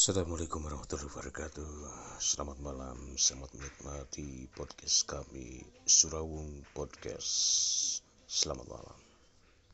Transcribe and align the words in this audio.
Assalamualaikum 0.00 0.64
warahmatullahi 0.64 1.12
wabarakatuh. 1.12 1.72
Selamat 2.24 2.56
malam, 2.64 2.96
selamat 3.20 3.52
menikmati 3.52 4.48
podcast 4.56 5.04
kami 5.04 5.60
Surawung 5.84 6.64
Podcast. 6.72 7.28
Selamat 8.24 8.64
malam. 8.64 9.09